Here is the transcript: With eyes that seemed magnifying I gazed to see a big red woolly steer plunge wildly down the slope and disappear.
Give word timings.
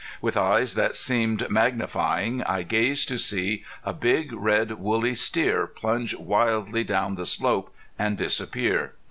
With 0.19 0.35
eyes 0.35 0.73
that 0.73 0.95
seemed 0.95 1.47
magnifying 1.51 2.41
I 2.45 2.63
gazed 2.63 3.07
to 3.09 3.19
see 3.19 3.63
a 3.85 3.93
big 3.93 4.33
red 4.33 4.79
woolly 4.79 5.13
steer 5.13 5.67
plunge 5.67 6.15
wildly 6.15 6.83
down 6.83 7.13
the 7.13 7.25
slope 7.27 7.71
and 7.99 8.17
disappear. 8.17 8.95